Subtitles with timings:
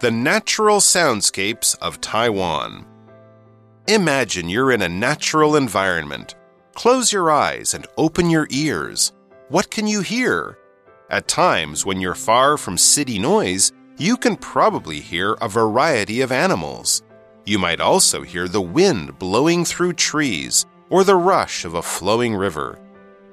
[0.00, 2.86] The Natural Soundscapes of Taiwan.
[3.88, 6.36] Imagine you're in a natural environment.
[6.74, 9.12] Close your eyes and open your ears.
[9.48, 10.56] What can you hear?
[11.10, 16.30] At times, when you're far from city noise, you can probably hear a variety of
[16.30, 17.02] animals.
[17.44, 22.36] You might also hear the wind blowing through trees or the rush of a flowing
[22.36, 22.78] river.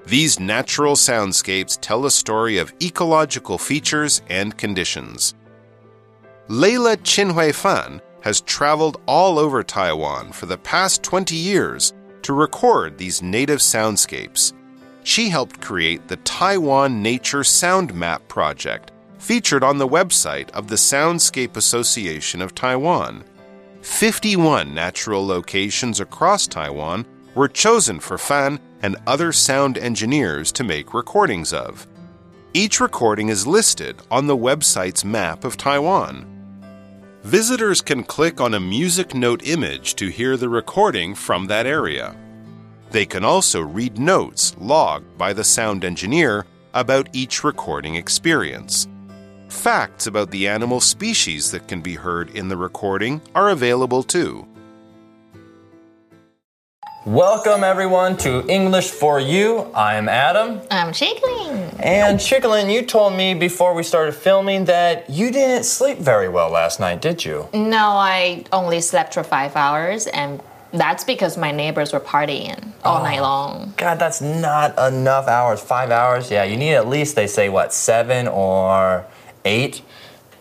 [0.07, 5.35] These natural soundscapes tell a story of ecological features and conditions.
[6.47, 12.99] Leila Chinhui Fan has traveled all over Taiwan for the past 20 years to record
[12.99, 14.53] these native soundscapes.
[15.03, 20.75] She helped create the Taiwan Nature Sound Map project, featured on the website of the
[20.75, 23.23] Soundscape Association of Taiwan.
[23.81, 30.93] 51 natural locations across Taiwan were chosen for Fan and other sound engineers to make
[30.93, 31.87] recordings of.
[32.53, 36.34] Each recording is listed on the website's map of Taiwan.
[37.25, 42.15] Visitors can click on a music note image to hear the recording from that area.
[42.91, 48.87] They can also read notes logged by the sound engineer about each recording experience.
[49.49, 54.47] Facts about the animal species that can be heard in the recording are available too.
[57.05, 59.71] Welcome everyone to English for You.
[59.75, 60.59] I'm Adam.
[60.71, 61.69] I'm Chickling.
[61.79, 66.49] And Chicklin, you told me before we started filming that you didn't sleep very well
[66.49, 67.47] last night, did you?
[67.53, 70.41] No, I only slept for five hours, and
[70.73, 73.75] that's because my neighbors were partying all oh, night long.
[73.77, 75.61] God, that's not enough hours.
[75.61, 76.31] Five hours?
[76.31, 79.05] Yeah, you need at least, they say, what, seven or
[79.45, 79.83] eight,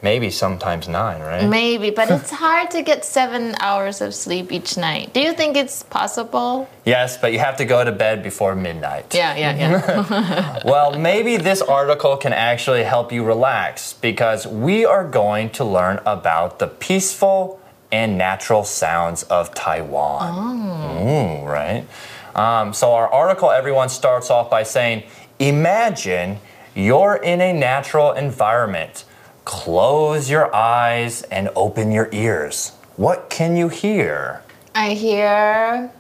[0.05, 1.49] maybe sometimes nine, right?
[1.49, 5.13] Maybe, but it's hard to get seven hours of sleep each night.
[5.15, 6.69] Do you think it's possible?
[6.85, 9.15] Yes, but you have to go to bed before midnight.
[9.15, 10.61] Yeah, yeah, yeah.
[10.65, 15.99] well, maybe this article can actually help you relax because we are going to learn
[16.07, 17.59] about the peaceful
[17.91, 20.23] and natural sounds of Taiwan.
[20.23, 21.09] Oh.
[21.09, 21.87] Ooh, right?
[22.35, 25.05] Um, so, our article, everyone starts off by saying,
[25.39, 26.39] Imagine
[26.75, 29.05] you're in a natural environment.
[29.45, 32.71] Close your eyes and open your ears.
[32.97, 34.43] What can you hear?
[34.75, 35.91] I hear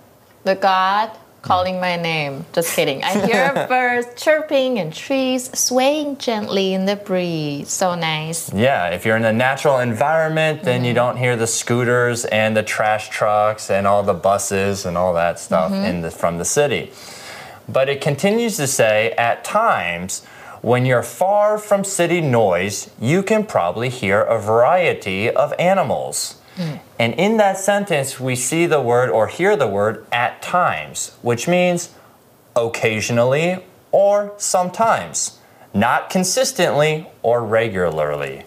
[0.44, 1.10] the God
[1.42, 2.46] calling my name.
[2.54, 3.04] Just kidding.
[3.04, 7.68] I hear birds chirping and trees swaying gently in the breeze.
[7.68, 8.52] So nice.
[8.52, 10.86] Yeah, if you're in a natural environment, then mm -hmm.
[10.86, 15.14] you don't hear the scooters and the trash trucks and all the buses and all
[15.14, 15.88] that stuff mm -hmm.
[15.88, 16.92] in the, from the city.
[17.66, 20.22] But it continues to say at times,
[20.64, 26.40] when you're far from city noise, you can probably hear a variety of animals.
[26.56, 26.80] Mm.
[26.98, 31.46] And in that sentence, we see the word or hear the word at times, which
[31.46, 31.90] means
[32.56, 35.38] occasionally or sometimes,
[35.74, 38.44] not consistently or regularly.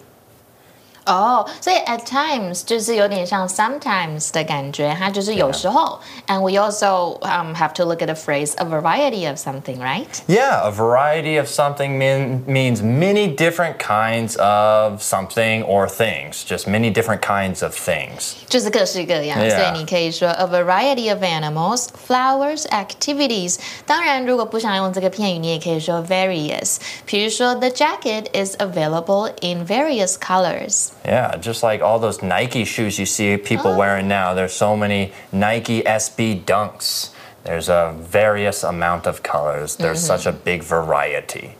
[1.07, 5.99] 哦，所以 at times 就是有点像 sometimes 的感觉，它就是有时候。
[6.27, 10.07] And we also um, have to look at the phrase a variety of something, right?
[10.27, 16.69] Yeah, a variety of something mean, means many different kinds of something or things, just
[16.69, 18.35] many different kinds of things.
[18.47, 23.57] 就是各式各样，所以你可以说 a variety of animals, flowers, activities。
[23.85, 26.77] 当然，如果不想用这个片语，你也可以说 various。
[27.05, 30.91] 比如说，the jacket is available in various colors。
[31.08, 33.78] yeah, just like all those Nike shoes you see people oh.
[33.78, 34.34] wearing now.
[34.34, 37.14] There's so many Nike SB Dunks.
[37.44, 39.76] There's a various amount of colors.
[39.76, 40.16] There's mm -hmm.
[40.16, 41.56] such a big variety.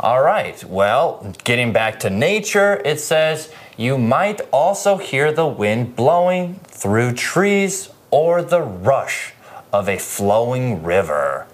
[0.00, 1.06] All right, well,
[1.44, 7.90] getting back to nature, it says you might also hear the wind blowing through trees
[8.10, 9.34] or the rush
[9.70, 11.46] of a flowing river.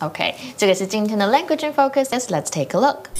[0.00, 2.08] Okay, 这个是今天的 language in focus.
[2.30, 3.10] Let's take a look.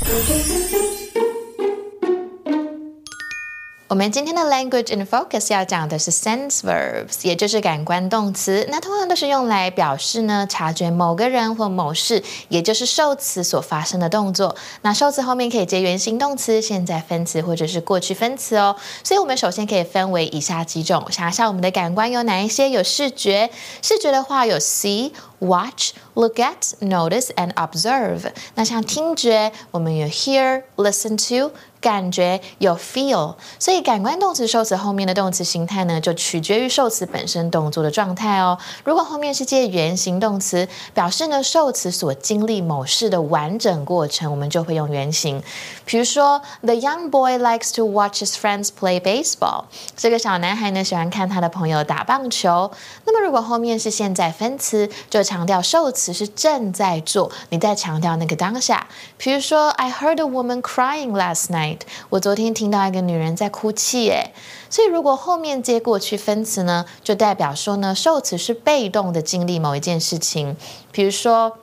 [3.91, 8.65] 我们今天的 language in focus 要讲的是 sense verbs，也就是感官动词。
[8.71, 14.55] 那通常都是用来表示呢，察觉某个人或某事，也就是受词所发生的动作。
[14.83, 18.77] 那受词后面可以接原形动词、现在分词或者是过去分词哦。
[19.03, 21.04] 所以我们首先可以分为以下几种。
[21.10, 22.71] 想一下我们的感官有哪一些？
[22.71, 23.51] 有视觉，
[23.83, 25.10] 视觉的话有 see。
[25.41, 28.31] watch, look at, notice, and observe。
[28.57, 31.51] 那像听觉，我们有 hear, listen to。
[31.80, 38.59] 感觉有 feel，所以感官动词受词后面的动词形态呢，就取决于受词本身动作的状态哦。
[38.84, 45.42] 如果后面是接原形动词，表示呢受词所经历某事的完整过程，我们就会用原形。
[45.86, 49.65] 比如说，The young boy likes to watch his friends play baseball。
[49.97, 52.71] 这个小男孩呢喜欢看他的朋友打棒球。
[53.06, 58.86] 那么如果后面是现在分词，就强调受词是正在做，你在强调那个当下。
[59.16, 61.70] 比如说，I heard a woman crying last night。
[61.70, 61.79] night。
[62.09, 64.34] 我昨天听到一个女人在哭泣，诶，
[64.70, 70.56] 所以如果后面接过去分词呢，就代表说呢，受词是被动的经历某一件事情。
[70.91, 71.58] 比如说，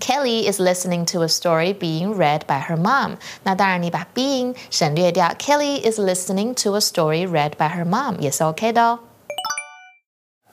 [0.00, 3.16] Kelly is listening to a story being read by her mom。
[3.44, 8.98] 那当然，你把 being 省略掉，Kelly is listening to a story read by her mom 也是 OK 的哦。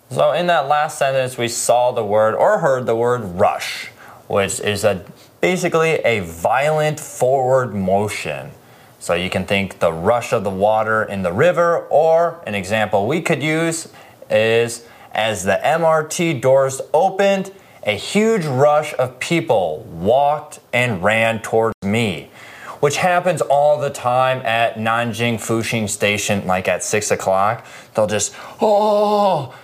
[0.10, 3.88] So in that last sentence, we saw the word or heard the word rush,
[4.28, 4.98] which is a
[5.40, 8.52] basically a violent forward motion.
[9.07, 13.07] So you can think the rush of the water in the river, or an example
[13.07, 13.87] we could use
[14.29, 17.53] is as the MRT doors opened,
[17.85, 22.31] a huge rush of people walked and ran towards me,
[22.81, 27.65] which happens all the time at Nanjing Fuxing Station, like at six o'clock.
[27.95, 29.55] They'll just, oh,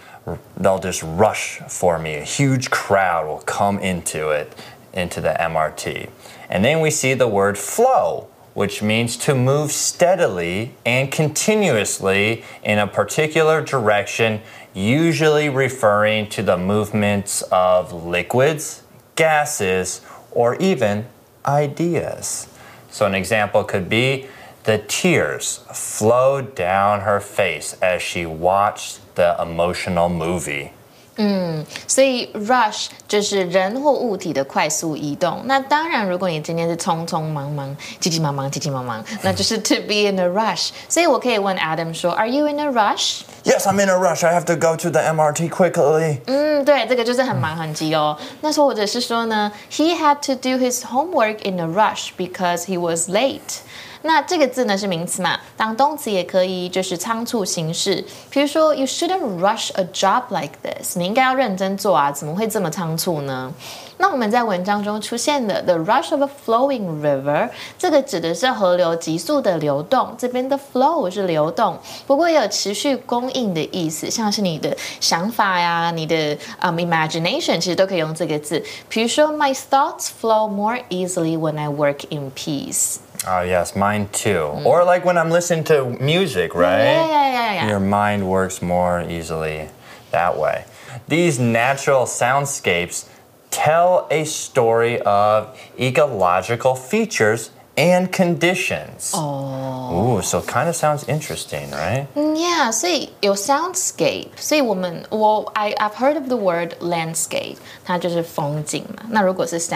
[0.56, 2.14] they'll just rush for me.
[2.14, 4.54] A huge crowd will come into it,
[4.92, 6.10] into the MRT.
[6.48, 12.78] And then we see the word flow, which means to move steadily and continuously in
[12.78, 14.40] a particular direction,
[14.74, 18.82] usually referring to the movements of liquids,
[19.16, 20.00] gases,
[20.30, 21.06] or even
[21.46, 22.48] ideas.
[22.90, 24.26] So, an example could be
[24.64, 30.72] the tears flowed down her face as she watched the emotional movie.
[31.19, 35.41] 嗯，所以 rush 就是人或物体的快速移动。
[35.45, 40.69] 那当然，如果你今天是匆匆忙忙、急急忙忙、急急忙忙，那就是 to be in a rush。
[40.87, 44.23] 所以我可以问 Adam 说：“Are you in a rush？” Yes, I'm in a rush.
[44.23, 46.19] I have to go to the MRT quickly.
[46.27, 48.15] 嗯，对，这个就是很忙很急哦。
[48.41, 53.61] 那时候或者是说呢，He had to do his homework in a rush because he was late.
[54.02, 55.38] 那这个字呢是名词嘛？
[55.56, 58.04] 当动词也可以，就是仓促行事。
[58.30, 60.96] 比如说，You shouldn't rush a job like this。
[60.98, 63.52] 你应该要认真做啊，怎么会这么仓促呢？
[63.98, 70.12] 那我们在文章中出现的 the rush of a flowing river，这个指的是河流急速的流动。
[70.18, 78.60] 这边的 flow 是流动，不过也有持续供应的意思，像是你的想法呀，你的嗯 imagination，其实都可以用这个字。
[78.88, 82.96] 比如说，My thoughts flow more easily when I work in peace。
[83.26, 84.50] Oh, yes, mine too.
[84.52, 84.66] Mm.
[84.66, 86.82] Or like when I'm listening to music, right?
[86.82, 87.68] Yeah, yeah, yeah, yeah.
[87.68, 89.68] Your mind works more easily
[90.10, 90.64] that way.
[91.08, 93.08] These natural soundscapes
[93.50, 99.12] tell a story of ecological features and conditions.
[99.14, 100.18] Oh.
[100.18, 102.06] Ooh, so kind of sounds interesting, right?
[102.14, 107.12] Mm, yeah, 所以有 soundscape，所以我们我 I I've heard of the word landscape.
[107.12, 109.04] landscape，它就是风景嘛。
[109.10, 109.74] 那如果是 So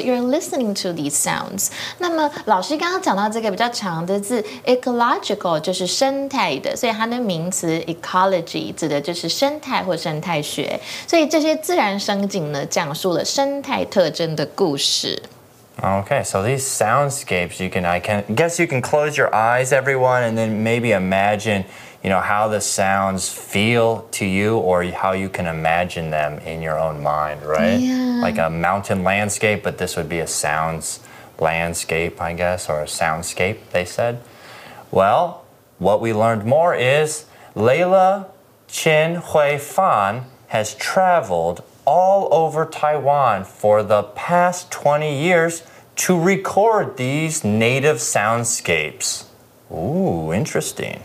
[0.00, 1.68] you're listening to these sounds。
[1.98, 10.80] 那么老师刚刚讲到这个比较长的字，ecological 就是生态的，所以它的名词 ecology 指的就是生态或生态学。
[11.06, 15.22] 所以这些自然声景呢，讲述了生态特征的故事。
[15.82, 20.36] Okay, so these soundscapes, you can, I can guess you can close your eyes, everyone, and
[20.36, 21.64] then maybe imagine,
[22.04, 26.62] you know, how the sounds feel to you or how you can imagine them in
[26.62, 27.80] your own mind, right?
[27.80, 28.20] Yeah.
[28.20, 31.00] Like a mountain landscape, but this would be a sounds
[31.40, 34.22] landscape, I guess, or a soundscape, they said.
[34.90, 35.44] Well,
[35.78, 37.24] what we learned more is
[37.56, 38.26] Layla
[38.68, 45.62] Chin Hui Fan has traveled all over Taiwan for the past 20 years
[45.96, 49.26] to record these native soundscapes.
[49.70, 51.02] Ooh, interesting.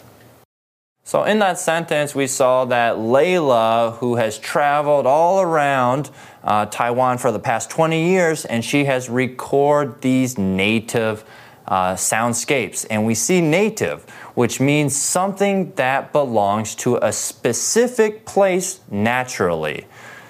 [1.04, 6.10] So, in that sentence, we saw that Layla, who has traveled all around
[6.44, 11.24] uh, Taiwan for the past 20 years, and she has recorded these native
[11.66, 12.86] uh, soundscapes.
[12.90, 14.04] And we see native,
[14.36, 19.86] which means something that belongs to a specific place naturally.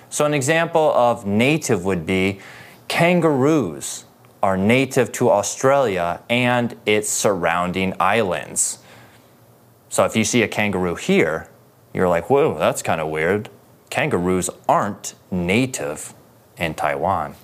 [0.10, 2.40] So, an example of native would be
[2.88, 4.06] kangaroos
[4.42, 8.80] are native to Australia and its surrounding islands.
[9.90, 11.50] So, if you see a kangaroo here,
[11.94, 13.50] you're like, whoa, that's kind of weird.
[13.90, 16.14] Kangaroos aren't native
[16.58, 17.36] in Taiwan.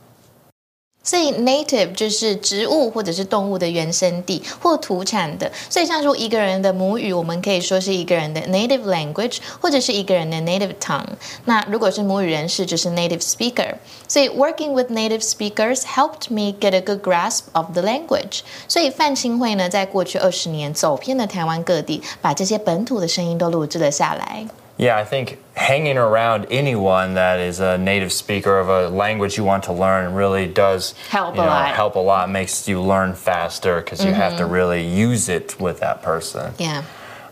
[1.03, 5.51] 所以 native 就是植物或者是动物的原生地或土产的。
[5.69, 11.05] 所以像说一个人的母语，我们可以说是一个人的 native language，或者是一个人的 native tongue。
[11.45, 13.75] 那如果是母语人士，就是 native speaker。
[14.07, 18.39] 所以 working with native speakers helped me get a good grasp of the language。
[18.67, 24.47] 所以范清慧呢，在过去二十年走遍了台湾各地，把这些本土的声音都录制了下来。
[24.77, 29.63] Yeah, I think hanging around anyone that is a native speaker of a language you want
[29.65, 31.75] to learn really does help you a know, lot.
[31.75, 34.53] Help a lot makes you learn faster because you have to mm-hmm.
[34.53, 36.53] really use it with that person.
[36.57, 36.83] Yeah.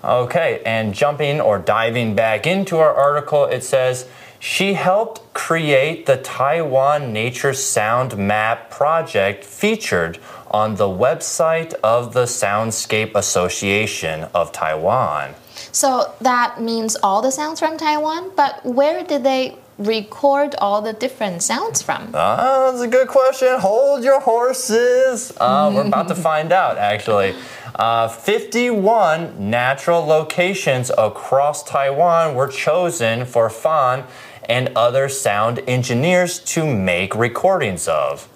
[0.04, 4.08] Okay, and jumping or diving back into our article, it says
[4.40, 10.18] she helped create the Taiwan Nature Sound Map project featured
[10.50, 15.36] on the website of the Soundscape Association of Taiwan.
[15.72, 20.94] So that means all the sounds from Taiwan, but where did they record all the
[20.94, 22.12] different sounds from?
[22.14, 23.60] Ah, that's a good question.
[23.60, 25.32] Hold your horses.
[25.40, 27.36] Uh, we're about to find out, actually.
[27.76, 34.04] Uh, 51 natural locations across Taiwan were chosen for Fan
[34.48, 38.28] and other sound engineers to make recordings of.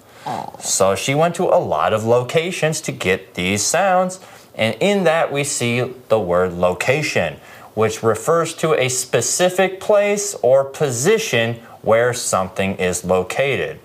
[0.58, 4.18] So she went to a lot of locations to get these sounds,
[4.56, 7.38] and in that we see the word location,
[7.74, 13.78] which refers to a specific place or position where something is located.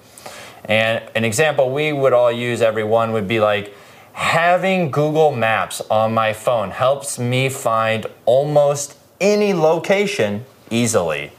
[0.66, 3.76] And an example we would all use, everyone, would be like
[4.14, 11.32] having Google Maps on my phone helps me find almost any location easily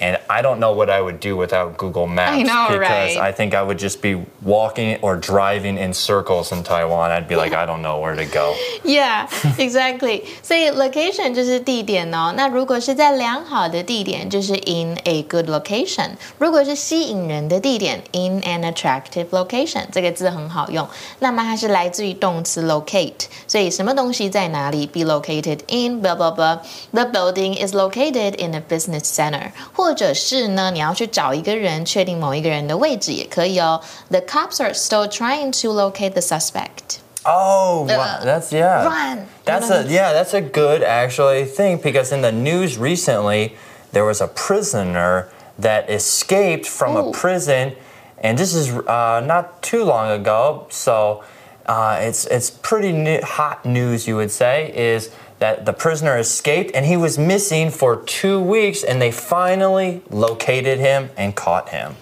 [0.00, 3.16] And I don't know what I would do without Google Maps I know, because right?
[3.16, 7.12] I think I would just be walking or driving in circles in Taiwan.
[7.12, 8.54] I'd be like, I don't know where to go.
[8.82, 10.24] Yeah, exactly.
[10.42, 12.34] 所以 location 就是地点哦。
[12.36, 19.84] 那如果是在良好的地点，就是 in a good location；如果是吸引人的地点，in an attractive location。
[19.92, 20.86] 这个字很好用。
[21.20, 24.86] 那么它是来自于动词 locate，所以什么东西在哪里？
[24.88, 26.58] Be located in blah blah blah.
[26.92, 29.52] The building is located in a business center.
[29.72, 33.80] 或 者是呢，你要去找一个人，确定某一个人的位置也可以哦。
[34.10, 36.98] The cops are still trying to locate the suspect.
[37.26, 38.20] Oh, wow.
[38.22, 38.84] that's yeah.
[38.84, 39.26] run.
[39.46, 43.52] That's a yeah, that's a good actually thing because in the news recently
[43.92, 47.08] there was a prisoner that escaped from Ooh.
[47.08, 47.76] a prison,
[48.22, 50.66] and this is uh, not too long ago.
[50.68, 51.24] So
[51.64, 55.08] uh, it's it's pretty new, hot news, you would say, is
[55.39, 60.79] that the prisoner escaped and he was missing for two weeks, and they finally located
[60.79, 61.95] him and caught him.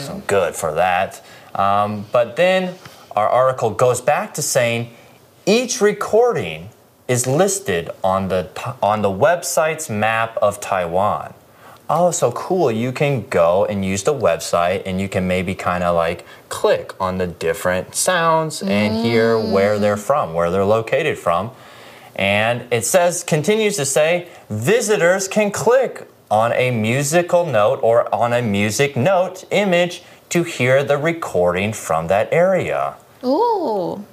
[0.00, 1.24] So good for that.
[1.54, 2.74] Um, but then
[3.14, 4.90] our article goes back to saying
[5.46, 6.68] each recording
[7.08, 8.50] is listed on the
[8.82, 11.32] on the website's map of Taiwan.
[11.88, 12.72] Oh, so cool.
[12.72, 16.92] You can go and use the website and you can maybe kind of like click
[17.00, 21.52] on the different sounds and hear where they're from, where they're located from.
[22.16, 28.32] And it says, continues to say, visitors can click on a musical note or on
[28.32, 32.96] a music note image to hear the recording from that area.
[33.22, 34.04] Ooh.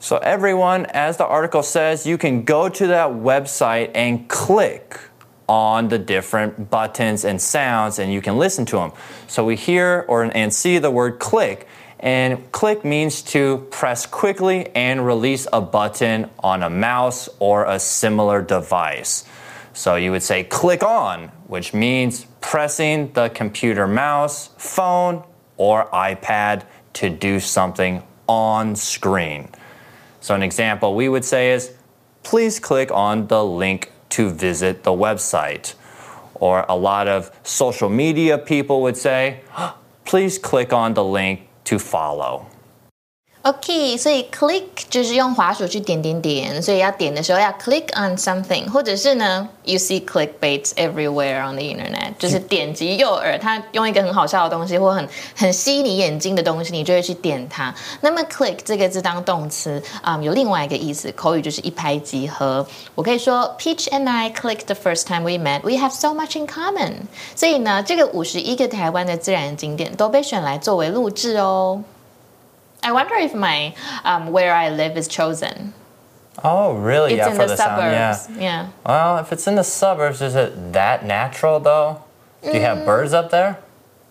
[0.00, 5.00] So, everyone, as the article says, you can go to that website and click
[5.48, 8.92] on the different buttons and sounds and you can listen to them.
[9.26, 11.66] So, we hear or and see the word click,
[12.00, 17.78] and click means to press quickly and release a button on a mouse or a
[17.78, 19.24] similar device.
[19.72, 25.22] So, you would say click on, which means pressing the computer mouse, phone,
[25.56, 26.64] or iPad
[26.94, 29.48] to do something on screen.
[30.20, 31.74] So, an example we would say is
[32.22, 35.74] please click on the link to visit the website.
[36.34, 39.40] Or a lot of social media people would say,
[40.04, 42.46] please click on the link to follow.
[43.42, 57.72] OK，所以 click 就是用滑鼠去点点点，所以要点的时候要 click on something，或者是呢，you see clickbait everywhere on the internet，就是点击诱饵，它用一个很好笑的东西或很很吸你眼睛的东西，你就会去点它。
[58.00, 62.66] 那么 click 这个字当动词啊、有另外一个意思，口语就是一拍即合。
[62.96, 65.60] 我可以说 Peach and I clicked the first time we met.
[65.62, 66.92] We have so much in common。
[67.36, 71.82] 所以呢，这个五十一个台湾的自然景点都被选来作为录制哦。
[72.82, 75.74] I wonder if my um, where I live is chosen.
[76.44, 77.14] Oh, really?
[77.14, 77.82] It's yeah, in for the, the, sound.
[77.82, 78.12] Yeah.
[78.12, 78.40] suburbs.
[78.40, 78.68] Yeah.
[78.86, 82.04] Well, if it's in the suburbs, is it that natural though?
[82.42, 83.58] Do you have birds up there?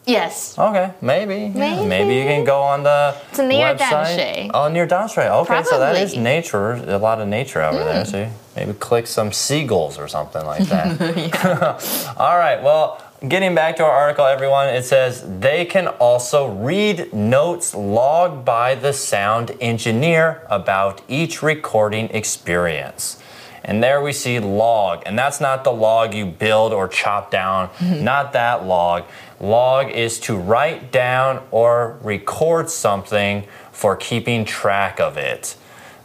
[0.05, 0.57] Yes.
[0.57, 1.51] Okay, maybe.
[1.53, 4.47] Yeah, Maybe you can go on the It's near website.
[4.47, 4.51] Danshui.
[4.53, 5.29] Oh, near Danshui.
[5.41, 6.73] Okay, so that is nature.
[6.73, 8.05] A lot of nature over there.
[8.05, 12.13] So maybe click some seagulls or something like that.
[12.17, 12.63] All right.
[12.63, 18.45] Well, getting back to our article, everyone, it says they can also read notes logged
[18.45, 23.21] by the sound engineer about each recording experience.
[23.63, 27.67] And there we see log, and that's not the log you build or chop down,
[27.69, 28.03] mm-hmm.
[28.03, 29.03] not that log.
[29.41, 35.57] Log is to write down or record something for keeping track of it.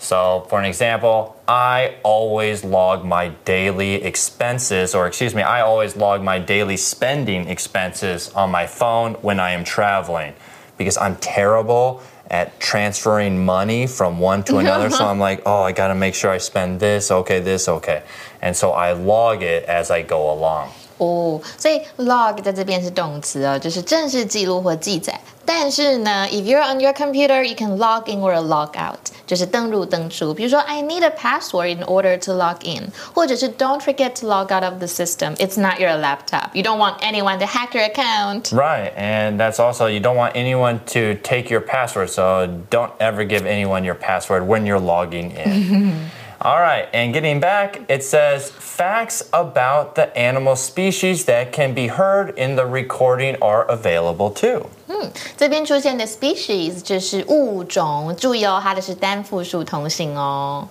[0.02, 5.94] So, for an example, I always log my daily expenses, or excuse me, I always
[5.94, 10.35] log my daily spending expenses on my phone when I am traveling
[10.76, 14.90] because I'm terrible at transferring money from one to another.
[14.90, 18.02] so I'm like, oh, I gotta make sure I spend this, okay, this, okay.
[18.40, 20.73] And so I log it as I go along.
[21.01, 25.20] 哦，所以 log 在这边是动词哦，就是正式记录或记载。
[25.46, 30.34] 但是呢，if you're on your computer, you can log in or log out，就是登入登出。
[30.34, 34.88] 比如说，I need a password in order to log in，或者是 Don't forget to log out of the
[34.88, 35.36] system.
[35.38, 36.50] It's not your laptop.
[36.51, 38.51] You don't want anyone to hack your account.
[38.51, 43.24] Right, and that's also you don't want anyone to take your password, so don't ever
[43.24, 46.10] give anyone your password when you're logging in.
[46.41, 51.88] All right, and getting back, it says facts about the animal species that can be
[51.88, 54.70] heard in the recording are available too.
[54.88, 60.67] 嗯，这边出现的 species 就是物种，注意哦，它的是单复数同形哦。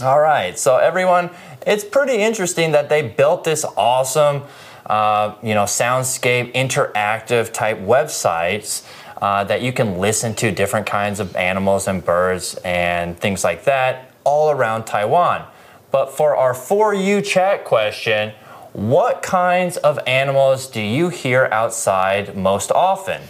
[0.00, 1.30] All right, so everyone,
[1.66, 4.42] it's pretty interesting that they built this awesome,
[4.86, 8.82] uh, you know, soundscape interactive type websites.
[9.20, 13.62] Uh, that you can listen to different kinds of animals and birds and things like
[13.62, 15.45] that all around Taiwan.
[15.89, 18.33] But for our For You chat question,
[18.73, 23.21] what kinds of animals do you hear outside most often?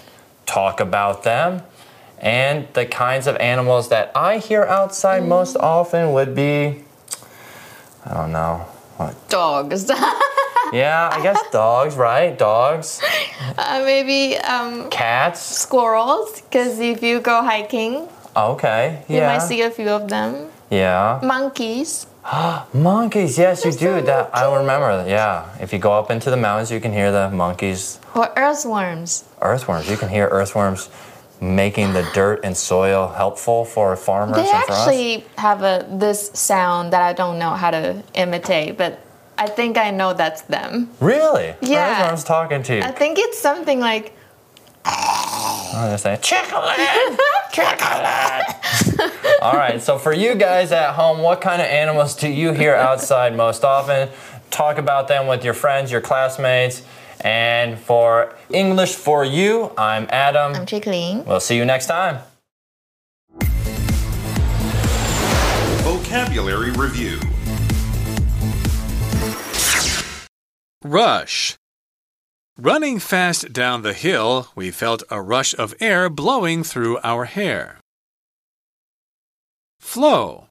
[0.47, 1.61] Talk about them.
[2.19, 5.27] And the kinds of animals that I hear outside mm.
[5.27, 6.83] most often would be,
[8.03, 8.65] I don't know.
[8.97, 9.29] What?
[9.29, 9.87] Dogs.
[10.73, 12.35] yeah, I guess dogs, right?
[12.35, 12.99] Dogs.
[13.55, 15.41] Uh, maybe um, cats.
[15.41, 19.15] Squirrels, because if you go hiking, okay, yeah.
[19.15, 20.49] you might see a few of them.
[20.69, 21.19] Yeah.
[21.23, 22.07] Monkeys.
[22.73, 24.01] monkeys, yes, you do.
[24.01, 25.05] That I remember.
[25.07, 27.99] Yeah, if you go up into the mountains, you can hear the monkeys.
[28.15, 29.23] Or earthworms.
[29.41, 29.89] Earthworms.
[29.89, 30.89] You can hear earthworms
[31.39, 34.37] making the dirt and soil helpful for farmers.
[34.37, 38.99] They actually have a this sound that I don't know how to imitate, but
[39.37, 40.89] I think I know that's them.
[40.99, 41.53] Really?
[41.61, 42.01] Yeah.
[42.01, 42.81] Earthworms talking to you.
[42.81, 44.13] I think it's something like.
[44.89, 46.77] Oh, they're saying chocolate,
[47.51, 48.55] chocolate.
[49.41, 49.81] All right.
[49.81, 53.63] So for you guys at home, what kind of animals do you hear outside most
[53.63, 54.09] often?
[54.49, 56.81] Talk about them with your friends, your classmates.
[57.21, 60.53] And for English for you, I'm Adam.
[60.53, 61.25] I'm Chickling.
[61.25, 62.19] We'll see you next time.
[65.83, 67.19] Vocabulary Review
[70.83, 71.57] Rush
[72.59, 77.76] Running fast down the hill, we felt a rush of air blowing through our hair.
[79.87, 80.49] Flow.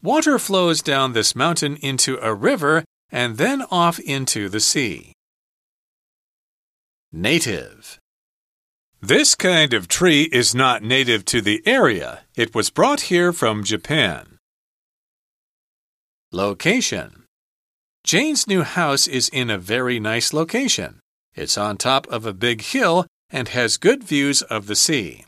[0.00, 5.12] Water flows down this mountain into a river and then off into the sea.
[7.10, 7.98] Native.
[9.02, 12.20] This kind of tree is not native to the area.
[12.36, 14.38] It was brought here from Japan.
[16.30, 17.24] Location.
[18.04, 21.00] Jane's new house is in a very nice location.
[21.34, 25.24] It's on top of a big hill and has good views of the sea.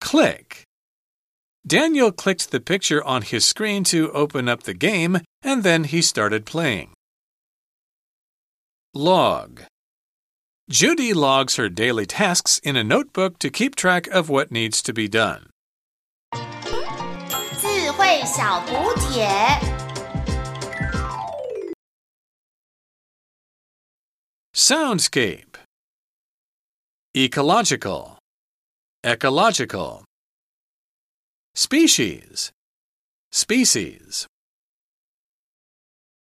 [0.00, 0.64] Click.
[1.65, 6.01] Daniel clicked the picture on his screen to open up the game, and then he
[6.01, 6.93] started playing.
[8.93, 9.63] Log.
[10.69, 14.93] Judy logs her daily tasks in a notebook to keep track of what needs to
[14.93, 15.49] be done.
[17.59, 19.27] 智慧小补帖。
[24.53, 25.57] Soundscape
[27.15, 28.17] Ecological
[29.03, 30.03] Ecological
[31.54, 32.50] Species.
[33.30, 34.26] Species